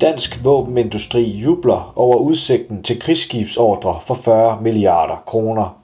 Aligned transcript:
Dansk 0.00 0.44
våbenindustri 0.44 1.22
jubler 1.22 1.92
over 1.96 2.16
udsigten 2.16 2.82
til 2.82 3.00
krigsskibsordre 3.00 3.98
for 4.00 4.14
40 4.14 4.62
milliarder 4.62 5.22
kroner. 5.26 5.78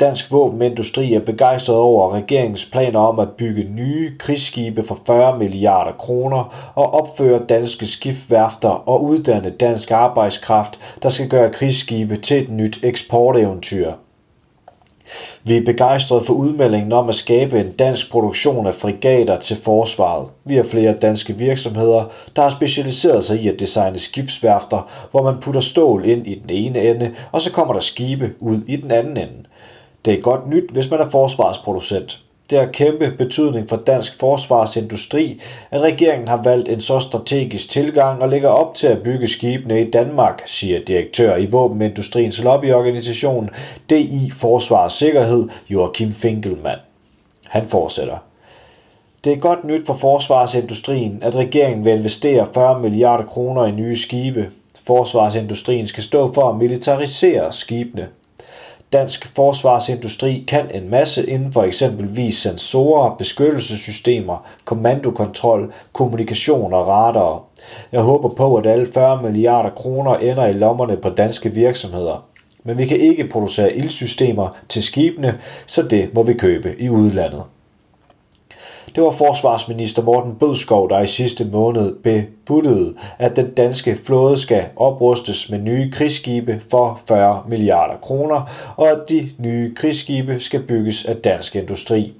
Dansk 0.00 0.32
våbenindustri 0.32 1.14
er 1.14 1.20
begejstret 1.20 1.76
over 1.76 2.14
regeringens 2.14 2.70
planer 2.72 3.00
om 3.00 3.18
at 3.18 3.30
bygge 3.30 3.64
nye 3.64 4.18
krigsskibe 4.18 4.82
for 4.82 4.98
40 5.06 5.38
milliarder 5.38 5.92
kroner 5.92 6.72
og 6.74 6.94
opføre 6.94 7.38
danske 7.38 7.86
skibsværfter 7.86 8.68
og 8.68 9.04
uddanne 9.04 9.50
dansk 9.50 9.90
arbejdskraft, 9.90 10.78
der 11.02 11.08
skal 11.08 11.28
gøre 11.28 11.52
krigsskibe 11.52 12.16
til 12.16 12.42
et 12.42 12.50
nyt 12.50 12.84
eksporteventyr. 12.84 13.92
Vi 15.44 15.56
er 15.56 15.64
begejstrede 15.64 16.24
for 16.24 16.34
udmeldingen 16.34 16.92
om 16.92 17.08
at 17.08 17.14
skabe 17.14 17.60
en 17.60 17.72
dansk 17.72 18.10
produktion 18.10 18.66
af 18.66 18.74
frigater 18.74 19.36
til 19.36 19.56
forsvaret. 19.56 20.28
Vi 20.44 20.56
har 20.56 20.62
flere 20.62 20.94
danske 20.94 21.36
virksomheder, 21.36 22.04
der 22.36 22.42
har 22.42 22.50
specialiseret 22.50 23.24
sig 23.24 23.40
i 23.40 23.48
at 23.48 23.60
designe 23.60 23.98
skibsværfter, 23.98 24.88
hvor 25.10 25.22
man 25.22 25.40
putter 25.40 25.60
stål 25.60 26.04
ind 26.04 26.26
i 26.26 26.34
den 26.34 26.50
ene 26.50 26.82
ende, 26.82 27.10
og 27.32 27.40
så 27.40 27.52
kommer 27.52 27.74
der 27.74 27.80
skibe 27.80 28.32
ud 28.40 28.60
i 28.66 28.76
den 28.76 28.90
anden 28.90 29.16
ende. 29.16 29.44
Det 30.04 30.14
er 30.14 30.20
godt 30.20 30.48
nyt, 30.48 30.70
hvis 30.70 30.90
man 30.90 31.00
er 31.00 31.10
forsvarsproducent. 31.10 32.18
Det 32.50 32.58
har 32.58 32.66
kæmpe 32.66 33.10
betydning 33.18 33.68
for 33.68 33.76
dansk 33.76 34.18
forsvarsindustri, 34.18 35.40
at 35.70 35.80
regeringen 35.80 36.28
har 36.28 36.42
valgt 36.42 36.68
en 36.68 36.80
så 36.80 37.00
strategisk 37.00 37.70
tilgang 37.70 38.22
og 38.22 38.28
lægger 38.28 38.48
op 38.48 38.74
til 38.74 38.86
at 38.86 39.02
bygge 39.02 39.28
skibene 39.28 39.80
i 39.80 39.90
Danmark, 39.90 40.42
siger 40.46 40.84
direktør 40.84 41.36
i 41.36 41.46
Våbenindustriens 41.46 42.44
lobbyorganisation 42.44 43.50
DI 43.90 44.30
Forsvar 44.34 44.84
og 44.84 44.92
Sikkerhed, 44.92 45.48
Joachim 45.68 46.12
Finkelmann. 46.12 46.80
Han 47.46 47.68
fortsætter. 47.68 48.16
Det 49.24 49.32
er 49.32 49.36
godt 49.36 49.64
nyt 49.64 49.86
for 49.86 49.94
forsvarsindustrien, 49.94 51.18
at 51.22 51.36
regeringen 51.36 51.84
vil 51.84 51.92
investere 51.92 52.46
40 52.54 52.80
milliarder 52.80 53.24
kroner 53.24 53.66
i 53.66 53.70
nye 53.70 53.96
skibe. 53.96 54.50
Forsvarsindustrien 54.86 55.86
skal 55.86 56.02
stå 56.02 56.32
for 56.32 56.50
at 56.50 56.56
militarisere 56.56 57.52
skibene. 57.52 58.08
Dansk 58.92 59.34
forsvarsindustri 59.36 60.44
kan 60.48 60.70
en 60.74 60.90
masse 60.90 61.30
inden 61.30 61.52
for 61.52 61.62
eksempelvis 61.62 62.36
sensorer, 62.36 63.16
beskyttelsessystemer, 63.16 64.46
kommandokontrol, 64.64 65.72
kommunikation 65.92 66.72
og 66.72 66.86
radarer. 66.86 67.44
Jeg 67.92 68.00
håber 68.00 68.28
på, 68.28 68.56
at 68.56 68.66
alle 68.66 68.86
40 68.86 69.22
milliarder 69.22 69.70
kroner 69.70 70.16
ender 70.16 70.46
i 70.46 70.52
lommerne 70.52 70.96
på 70.96 71.10
danske 71.10 71.50
virksomheder. 71.50 72.24
Men 72.64 72.78
vi 72.78 72.86
kan 72.86 73.00
ikke 73.00 73.28
producere 73.28 73.76
ildsystemer 73.76 74.56
til 74.68 74.82
skibene, 74.82 75.38
så 75.66 75.82
det 75.82 76.14
må 76.14 76.22
vi 76.22 76.34
købe 76.34 76.74
i 76.78 76.88
udlandet. 76.88 77.42
Det 78.94 79.02
var 79.02 79.10
forsvarsminister 79.10 80.02
Morten 80.02 80.34
Bødskov, 80.34 80.90
der 80.90 81.00
i 81.00 81.06
sidste 81.06 81.44
måned 81.44 81.94
bebuttede, 81.94 82.94
at 83.18 83.36
den 83.36 83.50
danske 83.50 83.96
flåde 83.96 84.36
skal 84.36 84.64
oprustes 84.76 85.50
med 85.50 85.58
nye 85.58 85.90
krigsskibe 85.90 86.62
for 86.70 87.00
40 87.06 87.42
milliarder 87.48 87.96
kroner, 87.96 88.50
og 88.76 88.88
at 88.88 88.98
de 89.08 89.30
nye 89.38 89.74
krigsskibe 89.74 90.40
skal 90.40 90.62
bygges 90.62 91.04
af 91.04 91.16
dansk 91.16 91.56
industri. 91.56 92.12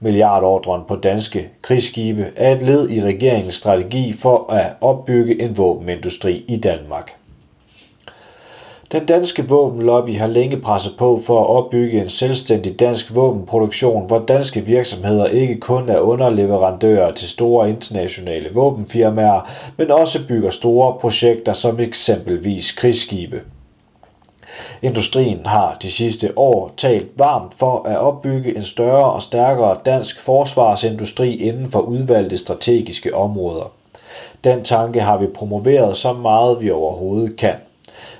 Milliardordren 0.00 0.82
på 0.88 0.96
danske 0.96 1.48
krigsskibe 1.62 2.30
er 2.36 2.52
et 2.52 2.62
led 2.62 2.90
i 2.90 3.02
regeringens 3.02 3.54
strategi 3.54 4.12
for 4.12 4.52
at 4.52 4.72
opbygge 4.80 5.42
en 5.42 5.56
våbenindustri 5.58 6.44
i 6.48 6.56
Danmark. 6.56 7.21
Den 8.92 9.06
danske 9.06 9.48
våbenlobby 9.48 10.18
har 10.18 10.26
længe 10.26 10.56
presset 10.56 10.92
på 10.98 11.20
for 11.26 11.40
at 11.40 11.46
opbygge 11.46 12.00
en 12.00 12.08
selvstændig 12.08 12.80
dansk 12.80 13.14
våbenproduktion, 13.14 14.06
hvor 14.06 14.18
danske 14.18 14.60
virksomheder 14.60 15.26
ikke 15.26 15.60
kun 15.60 15.88
er 15.88 15.98
underleverandører 15.98 17.12
til 17.12 17.28
store 17.28 17.68
internationale 17.68 18.54
våbenfirmaer, 18.54 19.50
men 19.76 19.90
også 19.90 20.28
bygger 20.28 20.50
store 20.50 20.94
projekter 21.00 21.52
som 21.52 21.80
eksempelvis 21.80 22.72
krigsskibe. 22.72 23.40
Industrien 24.82 25.46
har 25.46 25.76
de 25.82 25.90
sidste 25.90 26.38
år 26.38 26.72
talt 26.76 27.08
varmt 27.16 27.54
for 27.54 27.82
at 27.84 27.98
opbygge 27.98 28.56
en 28.56 28.62
større 28.62 29.12
og 29.12 29.22
stærkere 29.22 29.76
dansk 29.84 30.20
forsvarsindustri 30.20 31.36
inden 31.36 31.68
for 31.68 31.80
udvalgte 31.80 32.36
strategiske 32.36 33.14
områder. 33.14 33.72
Den 34.44 34.64
tanke 34.64 35.00
har 35.00 35.18
vi 35.18 35.26
promoveret 35.26 35.96
så 35.96 36.12
meget 36.12 36.62
vi 36.62 36.70
overhovedet 36.70 37.36
kan. 37.36 37.54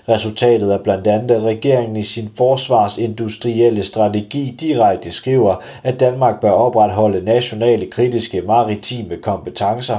Resultatet 0.08 0.72
er 0.72 0.78
blandt 0.78 1.06
andet, 1.06 1.34
at 1.34 1.42
regeringen 1.42 1.96
i 1.96 2.02
sin 2.02 2.30
forsvarsindustrielle 2.36 3.82
strategi 3.82 4.56
direkte 4.60 5.10
skriver, 5.10 5.56
at 5.82 6.00
Danmark 6.00 6.40
bør 6.40 6.50
opretholde 6.50 7.24
nationale 7.24 7.86
kritiske 7.86 8.40
maritime 8.40 9.16
kompetencer. 9.16 9.98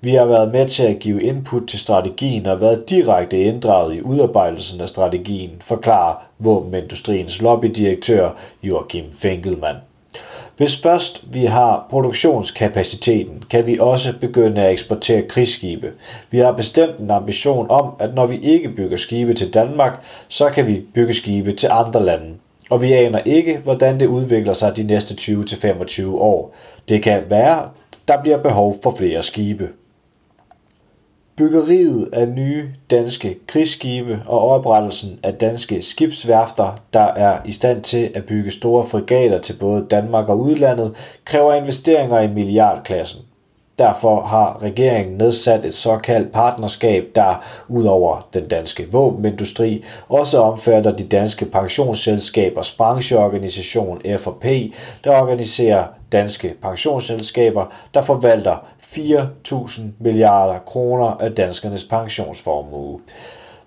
Vi 0.00 0.14
har 0.14 0.24
været 0.24 0.52
med 0.52 0.68
til 0.68 0.82
at 0.82 0.98
give 0.98 1.22
input 1.22 1.68
til 1.68 1.78
strategien 1.78 2.46
og 2.46 2.60
været 2.60 2.90
direkte 2.90 3.42
inddraget 3.42 3.94
i 3.94 4.02
udarbejdelsen 4.02 4.80
af 4.80 4.88
strategien, 4.88 5.50
forklarer 5.60 6.14
våbenindustriens 6.38 7.42
lobbydirektør 7.42 8.30
Joachim 8.62 9.04
Finkelmann. 9.12 9.76
Hvis 10.56 10.82
først 10.82 11.24
vi 11.32 11.44
har 11.44 11.86
produktionskapaciteten, 11.90 13.42
kan 13.50 13.66
vi 13.66 13.78
også 13.78 14.18
begynde 14.20 14.62
at 14.62 14.72
eksportere 14.72 15.22
krigsskibe. 15.22 15.92
Vi 16.30 16.38
har 16.38 16.52
bestemt 16.52 16.98
en 16.98 17.10
ambition 17.10 17.70
om, 17.70 17.90
at 17.98 18.14
når 18.14 18.26
vi 18.26 18.40
ikke 18.40 18.68
bygger 18.68 18.96
skibe 18.96 19.34
til 19.34 19.54
Danmark, 19.54 20.04
så 20.28 20.50
kan 20.50 20.66
vi 20.66 20.82
bygge 20.94 21.14
skibe 21.14 21.52
til 21.52 21.68
andre 21.72 22.04
lande. 22.04 22.34
Og 22.70 22.82
vi 22.82 22.92
aner 22.92 23.18
ikke, 23.18 23.58
hvordan 23.58 24.00
det 24.00 24.06
udvikler 24.06 24.52
sig 24.52 24.76
de 24.76 24.82
næste 24.82 25.14
20-25 25.14 26.06
år. 26.06 26.54
Det 26.88 27.02
kan 27.02 27.22
være, 27.28 27.68
der 28.08 28.22
bliver 28.22 28.38
behov 28.38 28.76
for 28.82 28.94
flere 28.98 29.22
skibe. 29.22 29.68
Byggeriet 31.36 32.08
af 32.12 32.28
nye 32.28 32.68
danske 32.90 33.36
krigsskibe 33.46 34.22
og 34.26 34.40
oprettelsen 34.40 35.20
af 35.22 35.34
danske 35.34 35.82
skibsværfter, 35.82 36.80
der 36.92 37.00
er 37.00 37.38
i 37.44 37.52
stand 37.52 37.82
til 37.82 38.10
at 38.14 38.24
bygge 38.24 38.50
store 38.50 38.86
frigater 38.86 39.40
til 39.40 39.56
både 39.60 39.86
Danmark 39.90 40.28
og 40.28 40.40
udlandet, 40.40 40.96
kræver 41.24 41.54
investeringer 41.54 42.20
i 42.20 42.28
milliardklassen. 42.28 43.20
Derfor 43.78 44.20
har 44.20 44.62
regeringen 44.62 45.18
nedsat 45.18 45.64
et 45.64 45.74
såkaldt 45.74 46.32
partnerskab, 46.32 47.04
der 47.14 47.44
udover 47.68 48.28
den 48.34 48.48
danske 48.48 48.92
våbenindustri 48.92 49.84
også 50.08 50.38
omfatter 50.40 50.96
de 50.96 51.08
danske 51.08 51.44
pensionsselskabers 51.44 52.70
brancheorganisation 52.70 54.00
FP, 54.18 54.44
der 55.04 55.20
organiserer 55.20 55.84
danske 56.12 56.54
pensionsselskaber, 56.62 57.66
der 57.94 58.02
forvalter 58.02 58.66
4.000 58.82 59.80
milliarder 59.98 60.58
kroner 60.58 61.06
af 61.06 61.32
danskernes 61.32 61.84
pensionsformue. 61.84 63.00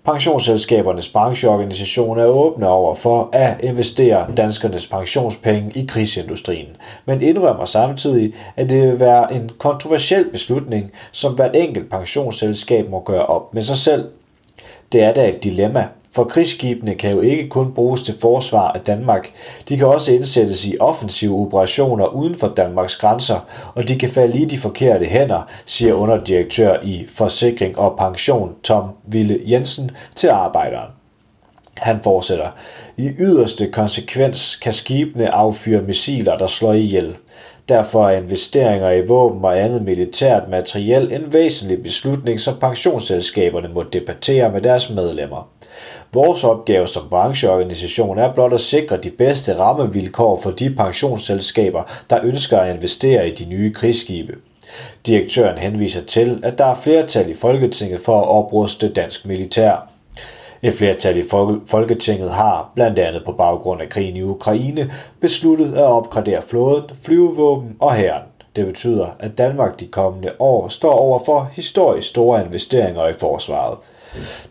Pensionsselskabernes 0.04 1.08
brancheorganisation 1.08 2.18
er 2.18 2.24
åbne 2.24 2.68
over 2.68 2.94
for 2.94 3.28
at 3.32 3.60
investere 3.62 4.26
danskernes 4.36 4.86
pensionspenge 4.86 5.72
i 5.74 5.86
krigsindustrien, 5.86 6.76
men 7.04 7.22
indrømmer 7.22 7.64
samtidig, 7.64 8.34
at 8.56 8.70
det 8.70 8.82
vil 8.82 9.00
være 9.00 9.34
en 9.34 9.50
kontroversiel 9.58 10.30
beslutning, 10.30 10.90
som 11.12 11.34
hvert 11.34 11.56
enkelt 11.56 11.90
pensionsselskab 11.90 12.90
må 12.90 13.00
gøre 13.00 13.26
op 13.26 13.54
med 13.54 13.62
sig 13.62 13.76
selv. 13.76 14.08
Det 14.92 15.02
er 15.02 15.12
da 15.12 15.28
et 15.28 15.44
dilemma, 15.44 15.88
for 16.12 16.24
krigsskibene 16.24 16.94
kan 16.94 17.10
jo 17.10 17.20
ikke 17.20 17.48
kun 17.48 17.74
bruges 17.74 18.02
til 18.02 18.14
forsvar 18.20 18.72
af 18.72 18.80
Danmark. 18.80 19.32
De 19.68 19.76
kan 19.76 19.86
også 19.86 20.12
indsættes 20.12 20.66
i 20.66 20.76
offensive 20.80 21.36
operationer 21.36 22.06
uden 22.06 22.34
for 22.34 22.48
Danmarks 22.48 22.96
grænser, 22.96 23.40
og 23.74 23.88
de 23.88 23.98
kan 23.98 24.08
falde 24.08 24.38
i 24.38 24.44
de 24.44 24.58
forkerte 24.58 25.06
hænder, 25.06 25.42
siger 25.66 25.94
underdirektør 25.94 26.76
i 26.82 27.06
Forsikring 27.14 27.78
og 27.78 27.96
Pension 27.98 28.54
Tom 28.62 28.88
Ville 29.06 29.40
Jensen 29.46 29.90
til 30.14 30.28
arbejderen. 30.28 30.90
Han 31.76 32.00
fortsætter. 32.02 32.48
I 32.96 33.08
yderste 33.18 33.70
konsekvens 33.70 34.56
kan 34.56 34.72
skibene 34.72 35.30
affyre 35.30 35.82
missiler, 35.82 36.36
der 36.36 36.46
slår 36.46 36.72
ihjel. 36.72 37.16
Derfor 37.68 38.08
er 38.08 38.16
investeringer 38.16 38.90
i 38.90 39.06
våben 39.06 39.44
og 39.44 39.60
andet 39.60 39.82
militært 39.82 40.48
materiel 40.48 41.12
en 41.12 41.32
væsentlig 41.32 41.82
beslutning, 41.82 42.40
som 42.40 42.58
pensionsselskaberne 42.60 43.68
må 43.68 43.82
debattere 43.82 44.52
med 44.52 44.60
deres 44.60 44.90
medlemmer. 44.90 45.48
Vores 46.12 46.44
opgave 46.44 46.86
som 46.86 47.08
brancheorganisation 47.10 48.18
er 48.18 48.32
blot 48.32 48.52
at 48.52 48.60
sikre 48.60 48.96
de 48.96 49.10
bedste 49.10 49.58
rammevilkår 49.58 50.40
for 50.42 50.50
de 50.50 50.70
pensionsselskaber, 50.70 51.82
der 52.10 52.20
ønsker 52.22 52.58
at 52.58 52.74
investere 52.74 53.28
i 53.28 53.34
de 53.34 53.44
nye 53.44 53.72
krigsskibe. 53.72 54.36
Direktøren 55.06 55.58
henviser 55.58 56.02
til, 56.02 56.40
at 56.42 56.58
der 56.58 56.64
er 56.64 56.74
flertal 56.74 57.30
i 57.30 57.34
Folketinget 57.34 58.00
for 58.00 58.20
at 58.20 58.28
opruste 58.28 58.92
dansk 58.92 59.26
militær. 59.26 59.88
Et 60.62 60.74
flertal 60.74 61.16
i 61.16 61.22
Folketinget 61.66 62.30
har, 62.30 62.72
blandt 62.74 62.98
andet 62.98 63.24
på 63.24 63.32
baggrund 63.32 63.82
af 63.82 63.88
krigen 63.88 64.16
i 64.16 64.22
Ukraine, 64.22 64.92
besluttet 65.20 65.74
at 65.74 65.82
opgradere 65.82 66.42
flåden, 66.42 66.84
flyvevåben 67.02 67.76
og 67.78 67.94
hæren. 67.94 68.22
Det 68.56 68.66
betyder, 68.66 69.06
at 69.18 69.38
Danmark 69.38 69.80
de 69.80 69.86
kommende 69.86 70.32
år 70.38 70.68
står 70.68 70.92
over 70.92 71.24
for 71.24 71.50
historisk 71.52 72.08
store 72.08 72.44
investeringer 72.44 73.08
i 73.08 73.12
forsvaret. 73.12 73.78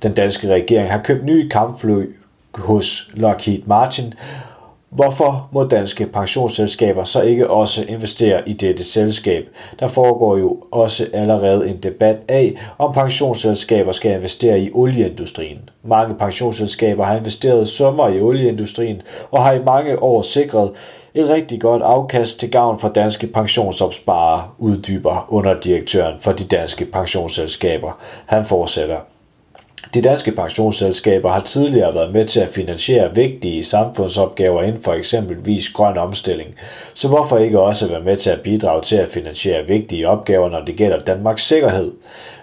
Den 0.04 0.14
danske 0.14 0.54
regering 0.54 0.92
har 0.92 1.02
købt 1.04 1.26
nye 1.26 1.50
kampfly 1.50 2.06
hos 2.56 3.12
Lockheed 3.14 3.62
Martin, 3.66 4.14
Hvorfor 4.90 5.50
må 5.52 5.64
danske 5.64 6.06
pensionsselskaber 6.06 7.04
så 7.04 7.22
ikke 7.22 7.50
også 7.50 7.86
investere 7.88 8.50
i 8.50 8.54
dette 8.54 8.84
selskab? 8.84 9.44
Der 9.80 9.88
foregår 9.88 10.38
jo 10.38 10.64
også 10.72 11.08
allerede 11.14 11.70
en 11.70 11.78
debat 11.78 12.18
af, 12.28 12.56
om 12.78 12.94
pensionsselskaber 12.94 13.92
skal 13.92 14.12
investere 14.12 14.60
i 14.60 14.72
olieindustrien. 14.74 15.70
Mange 15.84 16.16
pensionsselskaber 16.16 17.06
har 17.06 17.18
investeret 17.18 17.68
summer 17.68 18.08
i 18.08 18.22
olieindustrien 18.22 19.02
og 19.32 19.44
har 19.44 19.54
i 19.54 19.64
mange 19.64 20.04
år 20.04 20.22
sikret 20.22 20.72
et 21.14 21.30
rigtig 21.30 21.62
godt 21.62 21.82
afkast 21.82 22.40
til 22.40 22.52
gavn 22.52 22.80
for 22.80 22.90
danske 22.90 23.28
pensionsopsparere, 23.28 24.50
uddyber 24.58 25.26
underdirektøren 25.30 26.20
for 26.20 26.32
de 26.32 26.44
danske 26.44 26.86
pensionsselskaber. 26.86 27.92
Han 28.26 28.46
fortsætter. 28.46 28.98
De 29.94 30.02
danske 30.02 30.32
pensionsselskaber 30.32 31.32
har 31.32 31.40
tidligere 31.40 31.94
været 31.94 32.14
med 32.14 32.26
til 32.26 32.40
at 32.40 32.50
finansiere 32.50 33.16
vigtige 33.16 33.64
samfundsopgaver 33.64 34.64
inden 34.64 34.82
for 34.82 34.94
eksempelvis 34.94 35.70
grøn 35.70 35.98
omstilling, 35.98 36.56
så 36.94 37.08
hvorfor 37.08 37.38
ikke 37.38 37.60
også 37.60 37.90
være 37.90 38.02
med 38.02 38.18
til 38.18 38.30
at 38.30 38.42
bidrage 38.42 38.82
til 38.82 38.96
at 38.96 39.08
finansiere 39.08 39.68
vigtige 39.68 40.08
opgaver, 40.10 40.50
når 40.50 40.66
det 40.66 40.76
gælder 40.76 41.00
Danmarks 41.00 41.46
sikkerhed? 41.46 41.92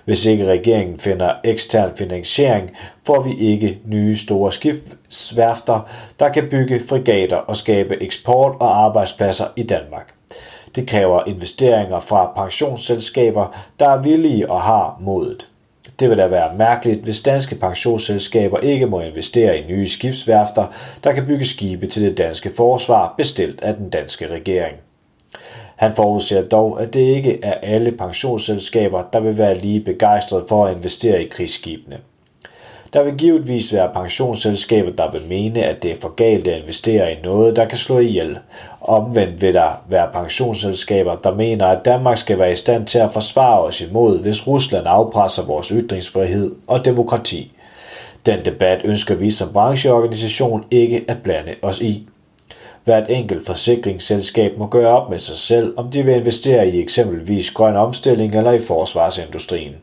Hvis 0.05 0.27
ikke 0.27 0.47
regeringen 0.47 0.99
finder 0.99 1.33
ekstern 1.45 1.91
finansiering, 1.97 2.71
får 3.07 3.21
vi 3.21 3.35
ikke 3.39 3.79
nye 3.87 4.17
store 4.17 4.53
skibsværfter, 4.53 5.89
der 6.21 6.29
kan 6.29 6.49
bygge 6.51 6.81
frigater 6.89 7.37
og 7.37 7.57
skabe 7.57 8.03
eksport 8.03 8.57
og 8.61 8.85
arbejdspladser 8.85 9.45
i 9.57 9.63
Danmark. 9.63 10.15
Det 10.75 10.89
kræver 10.89 11.23
investeringer 11.27 12.01
fra 12.01 12.33
pensionsselskaber, 12.37 13.57
der 13.81 13.89
er 13.89 14.03
villige 14.03 14.51
og 14.51 14.63
har 14.63 14.97
modet. 15.01 15.49
Det 16.01 16.11
vil 16.11 16.19
da 16.19 16.27
være 16.27 16.57
mærkeligt, 16.57 17.01
hvis 17.01 17.21
danske 17.21 17.55
pensionsselskaber 17.55 18.59
ikke 18.59 18.87
må 18.87 19.01
investere 19.01 19.59
i 19.59 19.67
nye 19.67 19.89
skibsværfter, 19.89 20.67
der 21.05 21.13
kan 21.13 21.27
bygge 21.27 21.45
skibe 21.45 21.87
til 21.87 22.03
det 22.03 22.19
danske 22.19 22.51
forsvar 22.57 23.15
bestilt 23.17 23.61
af 23.61 23.75
den 23.75 23.91
danske 23.91 24.27
regering. 24.31 24.77
Han 25.77 25.97
forudser 25.97 26.49
dog, 26.49 26.83
at 26.83 26.95
det 26.95 27.01
ikke 27.01 27.39
er 27.43 27.55
alle 27.55 27.93
pensionsselskaber, 27.93 29.03
der 29.13 29.21
vil 29.21 29.39
være 29.39 29.59
lige 29.59 29.81
begejstrede 29.81 30.45
for 30.49 30.67
at 30.67 30.77
investere 30.77 31.23
i 31.23 31.29
krigsskibene. 31.29 31.99
Der 32.93 33.03
vil 33.03 33.15
givetvis 33.17 33.73
være 33.73 33.91
pensionsselskaber, 33.95 34.91
der 34.91 35.11
vil 35.11 35.21
mene, 35.29 35.63
at 35.63 35.83
det 35.83 35.91
er 35.91 36.01
for 36.01 36.09
galt 36.09 36.49
at 36.49 36.61
investere 36.61 37.13
i 37.13 37.17
noget, 37.23 37.57
der 37.57 37.65
kan 37.65 37.79
slå 37.79 37.99
ihjel. 37.99 38.39
Omvendt 38.81 39.43
vil 39.43 39.55
der 39.55 39.83
være 39.89 40.09
pensionsselskaber, 40.13 41.17
der 41.17 41.35
mener, 41.35 41.67
at 41.67 41.85
Danmark 41.85 42.19
skal 42.19 42.39
være 42.39 42.53
i 42.53 42.55
stand 42.55 42.87
til 42.87 42.99
at 42.99 43.13
forsvare 43.13 43.61
os 43.61 43.81
imod, 43.81 44.19
hvis 44.19 44.47
Rusland 44.47 44.87
afpresser 44.89 45.47
vores 45.47 45.69
ytringsfrihed 45.69 46.55
og 46.67 46.85
demokrati. 46.85 47.53
Den 48.27 48.45
debat 48.45 48.81
ønsker 48.85 49.15
vi 49.15 49.31
som 49.31 49.53
brancheorganisation 49.53 50.65
ikke 50.71 51.05
at 51.09 51.17
blande 51.23 51.55
os 51.63 51.81
i. 51.81 52.09
Hvert 52.85 53.11
enkelt 53.11 53.47
forsikringsselskab 53.47 54.59
må 54.59 54.67
gøre 54.67 54.89
op 54.89 55.11
med 55.11 55.19
sig 55.19 55.37
selv, 55.37 55.75
om 55.77 55.91
de 55.91 56.03
vil 56.03 56.15
investere 56.15 56.69
i 56.69 56.81
eksempelvis 56.81 57.51
grøn 57.51 57.77
omstilling 57.77 58.37
eller 58.37 58.53
i 58.53 58.59
forsvarsindustrien. 58.59 59.75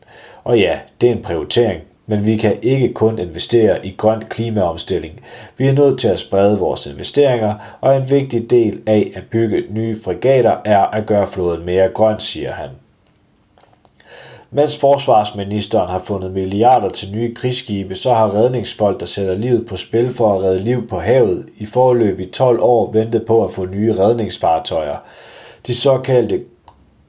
Og 0.44 0.58
ja, 0.58 0.78
det 1.00 1.08
er 1.08 1.12
en 1.12 1.22
prioritering, 1.22 1.82
men 2.06 2.26
vi 2.26 2.36
kan 2.36 2.58
ikke 2.62 2.92
kun 2.92 3.18
investere 3.18 3.86
i 3.86 3.94
grøn 3.96 4.22
klimaomstilling. 4.30 5.20
Vi 5.58 5.66
er 5.66 5.72
nødt 5.72 6.00
til 6.00 6.08
at 6.08 6.18
sprede 6.18 6.58
vores 6.58 6.86
investeringer, 6.86 7.54
og 7.80 7.96
en 7.96 8.10
vigtig 8.10 8.50
del 8.50 8.80
af 8.86 9.12
at 9.14 9.22
bygge 9.30 9.64
nye 9.70 9.96
frigater 10.04 10.56
er 10.64 10.86
at 10.86 11.06
gøre 11.06 11.26
flåden 11.26 11.66
mere 11.66 11.88
grøn, 11.88 12.20
siger 12.20 12.52
han. 12.52 12.68
Mens 14.50 14.78
forsvarsministeren 14.78 15.90
har 15.90 15.98
fundet 15.98 16.30
milliarder 16.30 16.88
til 16.88 17.12
nye 17.14 17.34
krigsskibe, 17.34 17.94
så 17.94 18.14
har 18.14 18.34
redningsfolk, 18.34 19.00
der 19.00 19.06
sætter 19.06 19.34
livet 19.34 19.66
på 19.66 19.76
spil 19.76 20.10
for 20.10 20.34
at 20.34 20.42
redde 20.42 20.64
liv 20.64 20.88
på 20.88 20.98
havet, 20.98 21.46
i 21.56 21.66
forløb 21.66 22.20
i 22.20 22.26
12 22.26 22.58
år 22.62 22.92
ventet 22.92 23.26
på 23.26 23.44
at 23.44 23.50
få 23.50 23.66
nye 23.66 23.98
redningsfartøjer. 23.98 24.96
De 25.66 25.74
såkaldte 25.74 26.40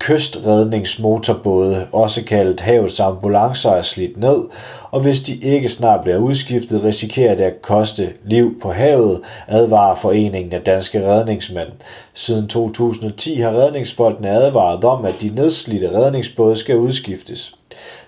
kystredningsmotorbåde, 0.06 1.88
også 1.92 2.24
kaldet 2.24 2.60
havets 2.60 3.00
ambulancer, 3.00 3.72
er 3.72 3.81
slidt 3.81 4.18
ned, 4.18 4.44
og 4.92 5.02
hvis 5.02 5.22
de 5.22 5.36
ikke 5.36 5.69
snart 5.69 6.02
bliver 6.04 6.18
udskiftet, 6.18 6.84
risikerer 6.84 7.36
det 7.36 7.44
at 7.44 7.62
koste 7.62 8.13
liv 8.25 8.60
på 8.62 8.72
havet, 8.72 9.22
advarer 9.48 9.96
Foreningen 9.96 10.54
af 10.54 10.62
Danske 10.62 11.07
Redningsmænd. 11.07 11.68
Siden 12.13 12.48
2010 12.48 13.36
har 13.36 13.50
redningsfolkene 13.50 14.30
advaret 14.30 14.84
om, 14.84 15.06
at 15.06 15.16
de 15.22 15.30
nedslidte 15.30 15.92
redningsbåde 15.98 16.56
skal 16.56 16.78
udskiftes. 16.78 17.56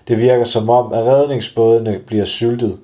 Det 0.08 0.18
virker 0.20 0.44
som 0.44 0.70
om, 0.70 0.92
at 0.92 1.04
redningsbådene 1.04 1.98
bliver 2.06 2.24
syltet. 2.24 2.78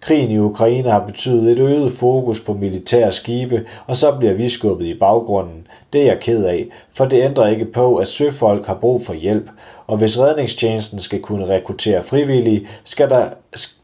Krigen 0.00 0.30
i 0.30 0.38
Ukraine 0.38 0.90
har 0.90 1.00
betydet 1.06 1.50
et 1.50 1.58
øget 1.58 1.92
fokus 1.92 2.40
på 2.40 2.52
militære 2.52 3.12
skibe, 3.12 3.66
og 3.86 3.96
så 3.96 4.12
bliver 4.18 4.34
vi 4.34 4.48
skubbet 4.48 4.86
i 4.86 4.98
baggrunden. 4.98 5.66
Det 5.92 6.00
er 6.00 6.06
jeg 6.06 6.20
ked 6.20 6.44
af, 6.44 6.66
for 6.94 7.04
det 7.04 7.24
ændrer 7.24 7.46
ikke 7.46 7.64
på, 7.64 7.96
at 7.96 8.08
søfolk 8.08 8.66
har 8.66 8.74
brug 8.74 9.06
for 9.06 9.14
hjælp, 9.14 9.50
og 9.86 9.96
hvis 9.96 10.18
redningstjenesten 10.18 10.98
skal 10.98 11.20
kunne 11.20 11.48
rekruttere 11.48 12.02
frivillige, 12.02 12.68
skal 12.84 13.10
der, 13.10 13.28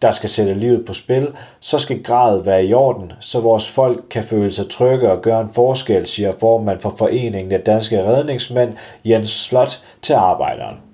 der 0.02 0.10
skal 0.10 0.30
sætte 0.30 0.54
livet 0.54 0.84
på 0.84 0.92
spil, 0.92 1.28
så 1.60 1.78
skal 1.78 2.02
gradet 2.02 2.46
være 2.46 2.64
i 2.64 2.74
orden, 2.74 3.12
så 3.20 3.40
vores 3.40 3.70
folk 3.70 4.04
kan 4.10 4.24
føle 4.24 4.52
sig 4.52 4.70
trygge 4.70 5.12
og 5.12 5.22
gøre 5.22 5.40
en 5.40 5.52
forskel, 5.52 6.06
siger 6.06 6.32
formand 6.40 6.80
for 6.80 6.94
Foreningen 6.98 7.52
af 7.52 7.60
Danske 7.60 8.04
Redningsmænd 8.04 8.72
Jens 9.04 9.30
Slot 9.30 9.78
til 10.02 10.12
arbejderen. 10.12 10.93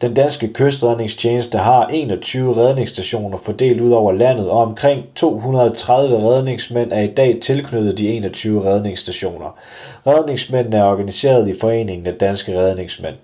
Den 0.00 0.14
danske 0.14 0.52
kystredningstjeneste 0.52 1.58
har 1.58 1.86
21 1.86 2.56
redningsstationer 2.56 3.38
fordelt 3.38 3.80
ud 3.80 3.90
over 3.90 4.12
landet, 4.12 4.50
og 4.50 4.58
omkring 4.62 5.04
230 5.14 6.16
redningsmænd 6.16 6.92
er 6.92 7.00
i 7.00 7.14
dag 7.14 7.38
tilknyttet 7.42 7.98
de 7.98 8.08
21 8.08 8.64
redningsstationer. 8.64 9.58
Redningsmændene 10.06 10.76
er 10.76 10.84
organiseret 10.84 11.48
i 11.48 11.58
Foreningen 11.60 12.06
af 12.06 12.14
Danske 12.14 12.60
Redningsmænd. 12.60 13.14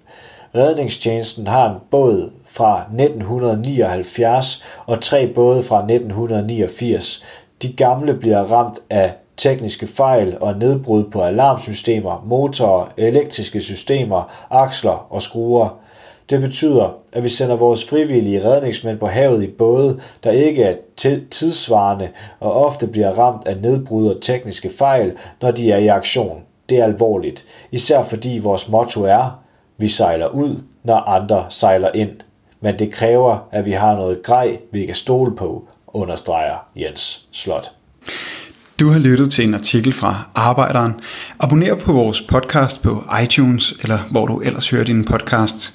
Redningstjenesten 0.54 1.46
har 1.46 1.70
en 1.70 1.76
båd 1.90 2.30
fra 2.44 2.78
1979 2.78 4.64
og 4.86 5.00
tre 5.00 5.26
både 5.26 5.62
fra 5.62 5.78
1989. 5.78 7.24
De 7.62 7.72
gamle 7.72 8.14
bliver 8.14 8.42
ramt 8.42 8.78
af 8.90 9.12
tekniske 9.36 9.86
fejl 9.86 10.36
og 10.40 10.58
nedbrud 10.58 11.04
på 11.04 11.22
alarmsystemer, 11.22 12.24
motorer, 12.26 12.86
elektriske 12.96 13.60
systemer, 13.60 14.46
aksler 14.50 15.06
og 15.10 15.22
skruer. 15.22 15.68
Det 16.30 16.40
betyder, 16.40 16.98
at 17.12 17.22
vi 17.22 17.28
sender 17.28 17.56
vores 17.56 17.84
frivillige 17.84 18.44
redningsmænd 18.44 18.98
på 18.98 19.06
havet 19.06 19.42
i 19.42 19.46
både, 19.46 20.00
der 20.24 20.30
ikke 20.30 20.62
er 20.62 20.76
tidsvarende 21.30 22.08
og 22.40 22.66
ofte 22.66 22.86
bliver 22.86 23.10
ramt 23.10 23.46
af 23.46 23.56
nedbrud 23.56 24.08
og 24.08 24.20
tekniske 24.22 24.70
fejl, 24.78 25.12
når 25.42 25.50
de 25.50 25.72
er 25.72 25.78
i 25.78 25.86
aktion. 25.86 26.42
Det 26.68 26.78
er 26.78 26.84
alvorligt, 26.84 27.44
især 27.72 28.02
fordi 28.02 28.40
vores 28.42 28.68
motto 28.68 29.04
er, 29.04 29.40
vi 29.78 29.88
sejler 29.88 30.28
ud, 30.28 30.56
når 30.84 30.96
andre 30.96 31.46
sejler 31.48 31.90
ind. 31.94 32.10
Men 32.60 32.78
det 32.78 32.92
kræver, 32.92 33.48
at 33.52 33.66
vi 33.66 33.72
har 33.72 33.96
noget 33.96 34.22
grej, 34.22 34.58
vi 34.72 34.86
kan 34.86 34.94
stole 34.94 35.36
på, 35.36 35.68
understreger 35.86 36.56
Jens 36.76 37.26
Slot. 37.32 37.72
Du 38.80 38.88
har 38.88 38.98
lyttet 38.98 39.30
til 39.30 39.44
en 39.44 39.54
artikel 39.54 39.92
fra 39.92 40.30
Arbejderen. 40.34 40.92
Abonner 41.40 41.74
på 41.74 41.92
vores 41.92 42.20
podcast 42.22 42.82
på 42.82 43.04
iTunes, 43.22 43.72
eller 43.82 43.98
hvor 44.10 44.26
du 44.26 44.40
ellers 44.40 44.70
hører 44.70 44.84
din 44.84 45.04
podcast. 45.04 45.74